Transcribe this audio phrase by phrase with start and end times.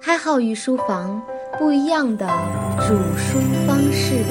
[0.00, 1.20] 开号与书房
[1.58, 2.26] 不一样的
[2.86, 4.24] 煮书方式。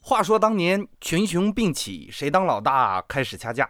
[0.00, 3.68] 话说当年群雄并起，谁当老大开始掐架。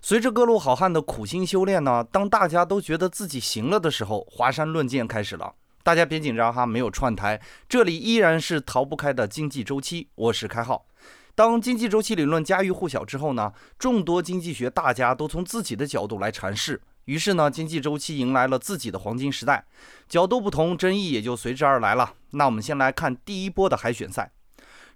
[0.00, 5.54] 随着各路好汉的苦心修炼呢，当大家都觉得自己行了的时候，华山论剑开始了。
[5.82, 10.08] 大家别紧张哈，没有串台，这里依然是逃不开的经济周期。
[10.14, 10.86] 我是开号。
[11.34, 16.80] 当经济周期理论家喻户晓之后呢，众多经济学大家都从自己的角度来阐释。
[17.04, 19.66] 于是呢，经济周期迎来了自己的黄金时代，
[20.08, 22.14] 角度不同，争议也就随之而来了。
[22.30, 24.32] 那我们先来看第一波的海选赛。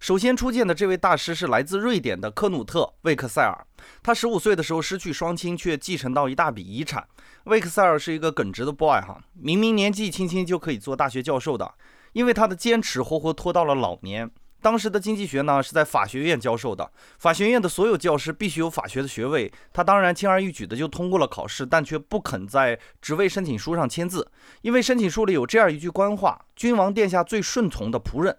[0.01, 3.66] 首先出现的这位大师是来自瑞典的科努特·魏克塞尔。
[4.02, 7.05] 他十五岁的时候失去双亲，却继承到一大笔遗产。
[7.45, 11.74] 魏克塞尔是一个耿直的 boy 哈，明明年纪轻轻就可以做大学教授的，
[12.12, 14.30] 因为他的坚持，活活拖到了老年。
[14.60, 19.52] 当时的经济学呢是在法学院教授的，法学院的所有教师必须有法学的学位。
[19.72, 24.30] 他当然轻而易举的就通过了考试，但却不肯在职位申请书上签字，
[24.62, 28.37] 因为申请书里有这样一句官话：“君王殿下最顺从的仆人。”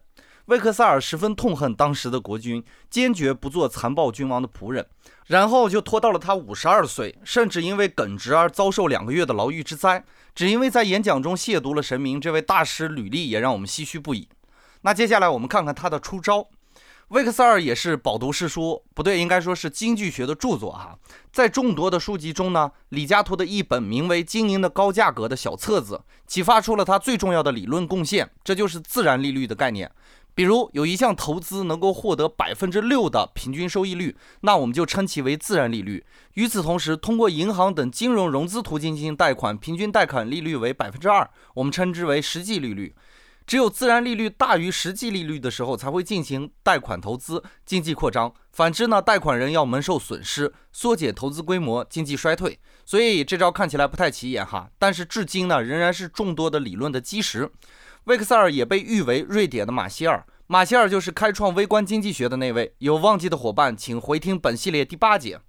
[0.47, 4.83] 魏克塞尔十分痛恨当时的国君，坚决不做残暴君王的仆人，
[5.27, 10.03] 然后就拖到了他五十二岁，甚至因为耿直而遭受两个月的牢狱之灾。
[10.33, 14.27] 只因为在演讲中亵渎了神明，这位大师履历也让我们唏嘘不已。
[14.81, 16.47] 那接下来我们看看他的出招。
[17.09, 20.95] 魏克塞尔也是饱读诗书，不对，应该说是经济学的著作哈。
[21.31, 29.91] 在众多的书籍中呢，李嘉图的一本名为《经营的高价格》的小册子，启发出了他最重要的理论贡献，这就是自然利率的概念。
[30.35, 36.05] 比如有一项投资能够获得百分之六的平均收益率，那我们就称其为自然利率。
[36.35, 42.95] 与此同时，通过银行等金融融资途径进行贷款，平均贷款利率为百分之二，我们称之为实际利率。
[43.49, 48.31] 只有自然利率大于实际利率的时候，才会进行贷款投资、经济扩张。
[48.51, 52.59] 反之呢，贷款人要蒙受损失、缩减投资规模、经济衰退。
[52.85, 57.49] 所以这招看起来不太起眼哈，但是至今呢，仍然是众多的理论的基石。
[58.03, 62.75] 魏克塞尔也被誉为瑞典的马歇尔，马歇尔就是开创微观经济学的那位。
[62.77, 65.41] 有忘记的伙伴，请回听本系列第八节。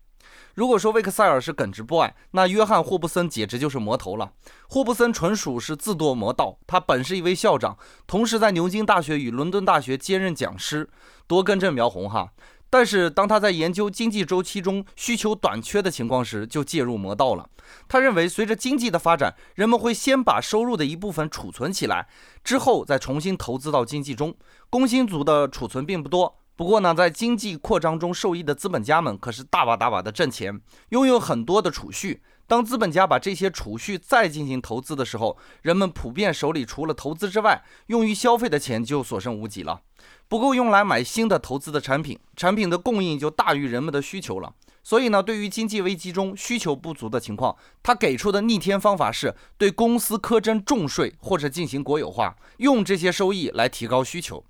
[0.55, 4.33] 如果说维克塞尔是耿直 boy，那约翰霍布森简直就是魔头了。
[4.69, 10.89] 霍布森纯属是自堕魔道，他本是一位校长，同时在牛津大学与伦敦大学兼任讲师，
[11.27, 12.31] 多根正苗红哈。
[12.73, 17.49] 但是当他在研究经济周期中需求短缺的情况时，就介入魔道了。
[17.89, 22.07] 他认为，随着经济的发展，人们会先把收入的一部分储存起来，
[22.45, 24.33] 之后再重新投资到经济中。
[24.69, 26.40] 工薪族的储存并不多。
[26.61, 30.61] 不过呢，在经济扩张中受益的资本家们可是大把大把的挣钱，
[30.91, 32.21] 拥有很多的储蓄。
[32.47, 39.81] 当资本家把这些储蓄再进行投资的时候，人们普遍手里除了投资之外，用于消费的钱就所剩无几了，
[40.29, 44.53] 不够用来买新的投资的产品，产品的供应就大于人们的需求了。
[44.83, 54.45] 所以呢，对于经济危机中需求不足的情况，他给出的逆天方法是对公司苛征重税或者进行国有化，用这些收益来提高需求。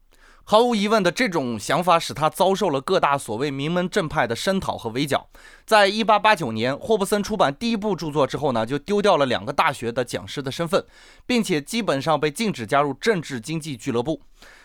[0.45, 5.29] 毫无疑问的，这种想法使他遭受了各大所谓名门正派的声讨和围剿。
[5.65, 10.85] 在一八八九年，霍布森出版第一部著作之后呢，就丢掉了两个大学的讲师的身份，
[11.25, 14.21] 并且基本上被禁止加入政治经济俱乐部，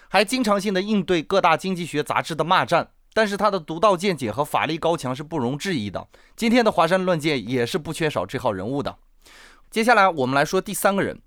[0.10, 2.90] 还经常性的应对各大经济学杂志的骂战。
[3.14, 6.06] 但是他的独到见解和法力高强是不容置疑的。
[6.36, 8.94] 今天的华山论剑也是不缺少这号人物的。
[9.70, 11.22] 接下来我们来说第三个人，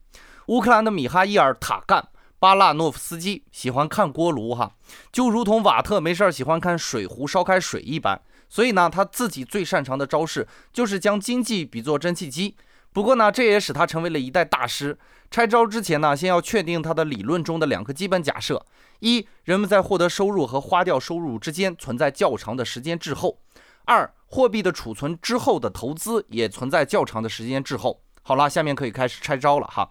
[0.49, 2.09] 乌克兰的米哈伊尔·塔干。
[2.39, 4.73] 巴拉诺夫斯基喜欢看锅炉，哈，
[5.11, 8.21] 就如同瓦特没事儿喜欢看水壶烧开水一般。
[8.49, 12.57] 所以呢，他自己最擅长的招式就是将经济比作蒸汽机。
[12.93, 14.99] 不过呢，这也使他成为了一代大师。
[15.31, 18.65] 拆招之前呢，先要确定他的理论中的两个基本假设：
[19.01, 23.37] 一，人们在获得收入和花掉收入之间存在较长的时间滞后；
[23.85, 28.01] 二，货币的储存之后的投资也存在较长的时间滞后。
[28.23, 29.91] 好了，下面可以开始拆招了哈。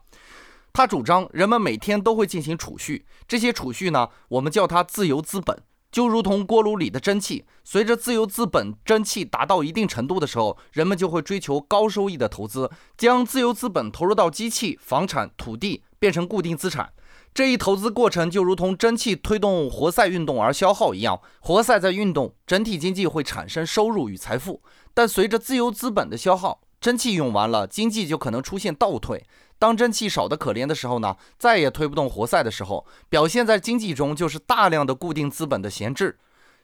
[0.78, 7.48] 他主张人们每天都会进行储蓄，这些储蓄呢，我们叫它自由资本，就如同锅炉里的蒸汽。
[7.64, 16.94] 随着自由资本蒸汽达到一定程度的时候，人们就会追求高收益的投资，将自由资本投入到机器、房产、土地，变成固定资产。
[17.34, 24.62] 这一投资过程就如同蒸汽推动活塞运动而消耗一样，活塞在运动，整体经济会产生收入与财富。
[24.94, 29.26] 但随着自由资本的消耗，蒸汽用完了，经济就可能出现倒退。
[29.60, 36.18] 当蒸汽少得可怜的时候呢，再也推不动活塞的时候，表现在经济中就是大量的固定资本的闲置，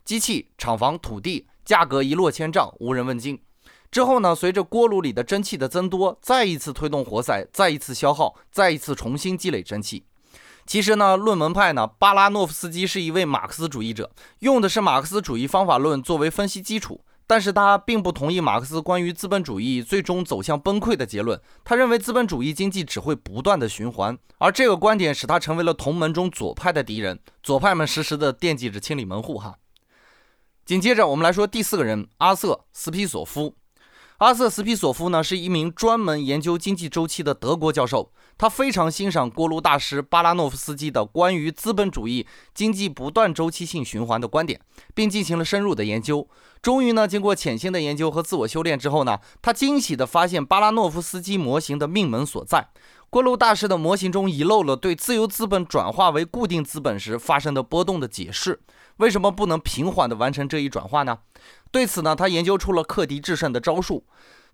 [0.06, 3.42] 机器、厂房、土地价格一落千丈，无人问津。
[3.90, 10.06] 之后呢，随着锅炉里的蒸汽的增多，再一次推动活塞，再一次消耗，再一次重新积累蒸汽。
[10.66, 17.02] 其实呢，论门派呢，巴拉诺夫斯基是一位马克思主义者，用的是马克思主义方法论作为分析基础。
[17.34, 21.42] 但是他并不同意马克思关于资本主义最终走向崩溃的结论。
[21.64, 27.20] 他认为资本主义经济只会不断的循环，而这个观点使他成为了同门中左派的敌人。
[27.42, 29.56] 左派们时时的惦记着清理门户哈。
[30.64, 33.56] 紧接着我们来说第四个人，阿瑟·斯皮索夫。
[34.18, 38.12] 阿瑟·斯皮索夫呢，是一名专门研究经济周期的德国教授。
[38.38, 44.60] 他非常欣赏锅炉大师巴拉诺夫斯基的关于资本主义经济不断周期性循环的观点，
[44.94, 46.28] 并进行了深入的研究。
[46.62, 52.70] 终于呢，经过潜心的研究和自我修炼之后呢，他惊喜地发现巴拉诺夫斯基模型的命门所在。
[53.14, 58.60] 锅炉大师的模型中遗漏了对自由资本转化为固定资本时发生的波动的解释。
[58.98, 61.20] 为什么不能平缓地完成这一转化呢？
[61.72, 64.04] 对此呢，他研究出了克敌制胜的招数。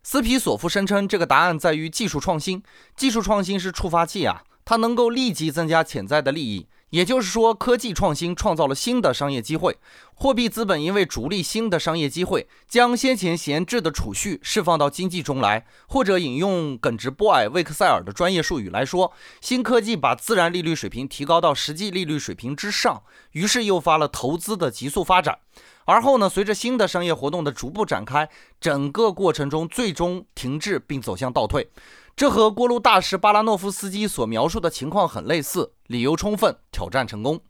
[0.03, 2.61] 斯皮索夫声称，这个答案在于技术创新。
[2.97, 6.67] 技术创新是触发器啊，它能够立即增加潜在的利益。
[6.89, 9.77] 也就是说，科技创新创造了新的商业机会。
[10.15, 15.65] 货币资本因为逐利新的商业机会，将先前闲置的储蓄释放到经济中来。
[15.87, 25.39] 或者引用耿直波尔魏克塞尔的专业术语来说，新科技把自然利率水平提高到实际利率水平之上，于是诱发了投资的急速发展。
[25.85, 31.69] 而后呢，随着新的商业活动的逐步展开，整个过程中最终停滞并走向倒退。
[32.15, 35.73] 这和锅炉大师巴拉诺夫斯基所描述的情况很类似。
[35.87, 37.41] 理由充分，挑战成功。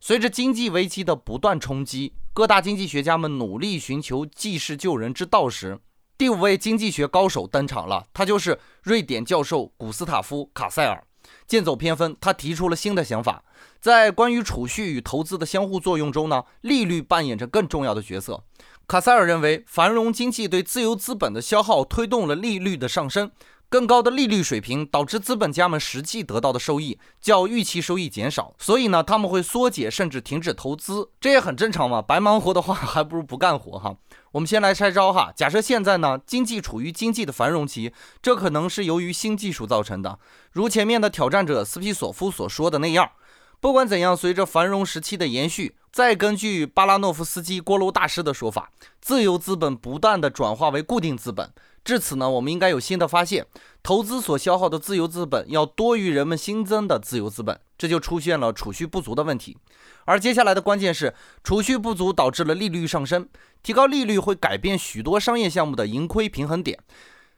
[0.00, 5.78] 随着经济危机的不断冲击，各大经济学家们努力寻求济世救人之道时，
[6.16, 11.04] 第五位经济学高手登场了，他就是瑞典教授古斯塔夫·卡塞尔。
[11.46, 13.44] 剑走偏锋，他提出了新的想法。
[13.80, 18.42] 在关于储蓄与投资的相互作用中呢，利率扮演着更重要的角色。
[18.86, 23.30] 卡塞尔认为，繁荣经济对自由资本的消耗推动了利率的上升。
[23.70, 32.02] 更高的利率水平导致资本家们实际得到的收益较预期收益减少，所以呢，他们会缩减甚至停止投资，这也很正常嘛。
[32.02, 33.96] 白忙活的话， 还不如不干活哈。
[34.32, 35.32] 我们先来拆招哈。
[35.36, 40.18] 假设现在呢，经济处于经济的繁荣期，这可能是由于新技术造成的，
[40.50, 43.12] 如前面的挑战者斯皮索夫所说的那样。
[43.60, 51.52] 不管怎样，随着繁荣时期的延续，再根据巴拉诺夫斯基锅炉大师的说法，自由资本不断的转化为固定资本。
[51.82, 53.46] 至此呢，我们应该有新的发现：
[53.82, 59.56] 投资所消耗的自由资本要多于人们新增的自由资本，这就出现了储蓄不足的问题。
[60.04, 63.28] 而接下来的关键是，储蓄不足导致了利率上升，
[63.62, 66.78] 提高利率会改变许多商业项目的盈亏平衡点。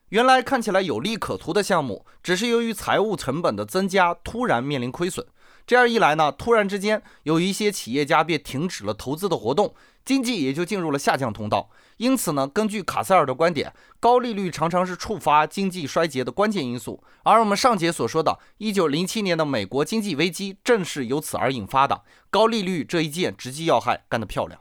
[0.09, 5.25] 原来看起来有利可图的项目，只是由于财务成本的增加，突然面临亏损。
[5.65, 9.75] 这样一来呢，突然之间有一些企业家便停止了投资的活动。
[10.05, 11.71] 经济也就进入了下降通道。
[12.03, 17.01] 因此呢，根据卡塞尔的观点，高利率常常是触发经济衰竭的关键因素。
[17.23, 22.03] 而我们上节所说的1907年的美国经济危机，正是由此而引发的。
[22.29, 24.61] 高利率这一箭直击要害，干得漂亮。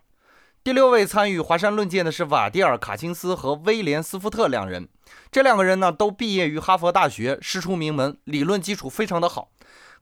[0.63, 4.87] 第六位参与华山论剑的是瓦蒂尔·卡钦斯和威廉·斯福特两人。
[5.31, 9.49] 这两个人呢，都毕业于哈佛大学，师出名门，理论基础非常的好。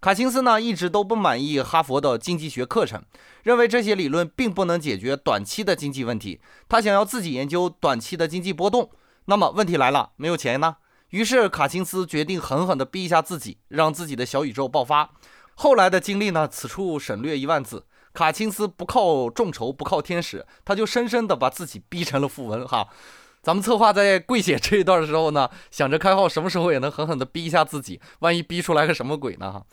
[0.01, 3.03] 卡钦斯呢一直都不满意哈佛的经济学课程，
[3.43, 6.39] 认为这些理论并不能解决短期的经济问题。
[6.69, 8.89] 他想要自己研究短期的经济波动。
[9.25, 10.77] 那么问题来了，没有钱呢？
[11.09, 15.11] 于是卡钦斯决定狠狠地逼一下自己，让自己的小宇宙爆发。
[15.55, 17.85] 后来的经历呢，此处省略一万字。
[18.13, 22.65] 卡钦斯不靠众筹，不靠天使，他就深深地把自己逼成了富翁。
[22.65, 22.87] 哈。
[23.41, 29.51] 咱们策划在跪写这一段的时候呢， 想着开号什么时候也能狠狠地逼一下自己，万一逼出来个什么鬼呢？
[29.51, 29.63] 哈，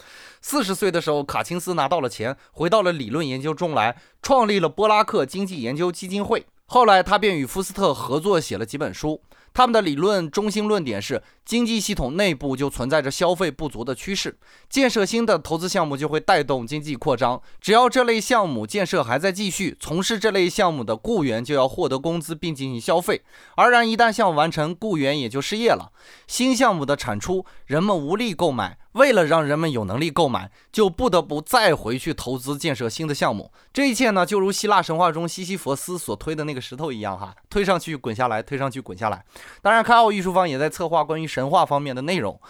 [0.40, 6.46] 四十岁的时候，卡钦斯拿到了钱，回到了理论研究中来，创立了波拉克经济研究基金会。
[6.66, 9.22] 后来他便与福斯特合作写了几本书。
[9.56, 14.36] 他们的理论中心论点是，经济系统内部就存在着消费不足的趋势，
[14.68, 17.40] 建设新的投资项目就会带动经济扩张。
[17.58, 23.22] 只要这类项目建设还在继续，从事这类项目的雇员就要获得工资并进行消费。
[23.54, 25.90] 而然一旦项目完成，雇员也就失业了，
[26.26, 28.76] 新项目的产出人们无力购买。
[28.92, 33.52] 为了让人们有能力购买，就不得不再回去投资建设新的项目。
[33.70, 39.22] 这一切呢，就如希腊神话中西西弗斯所推的那个石头一样，哈，推上去滚下来，推上去滚下来。
[39.62, 42.40] 当然，开奥艺术方也在策划关于神话方面的内容，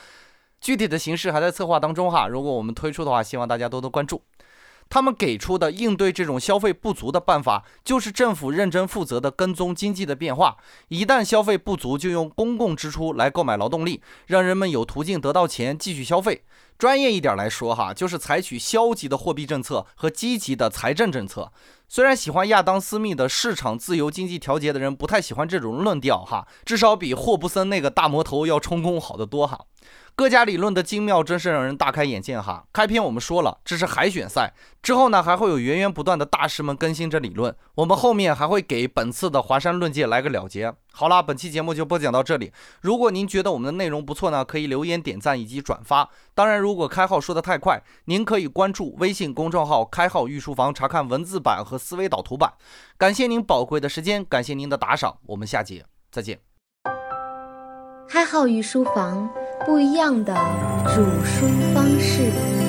[0.61, 2.29] 具体的形式还在策划当中，哈。
[2.29, 4.23] 如果我们推出的话，希望大家多多关注。
[4.89, 10.57] 他们给出的应对这种消费不足的办法，就是政府认真负责的跟踪经济的变化。
[10.89, 16.45] 一旦消费不足，就用公共支出来购买劳动力，让人们有途径得到钱继续消费。
[16.79, 21.51] 专业一点来说哈，就是采取消极的货币政策和积极的财政政策。
[21.89, 29.59] 虽然喜欢亚当·斯密的市场自由经济调节的人不太喜欢这种论调哈，至少比霍布森那个大魔头要充公好得多哈。
[30.17, 32.65] 各家理论的精妙真是让人大开眼界哈。
[32.73, 34.53] 开篇我们说了，这是海选赛，
[34.83, 40.75] 之后呢还会有源源不断的大师们更新着理论，我们后面还会给本次的华山论剑来个了结。
[40.99, 42.51] 好了，本期节目就播讲到这里。
[42.81, 46.09] 如果您觉得我们的内容不错呢，可以留言点赞以及转发。
[46.35, 52.51] 当然，如果开号说的太快，您可以关注微信公众号“开号御书房”查看文字版和思维导图版。
[52.97, 56.41] 感谢您宝贵的时间，感谢您的打赏，我们下节再见。
[58.09, 59.29] 开号御书房。
[59.65, 60.33] 不一样的
[60.95, 62.66] 煮书方式。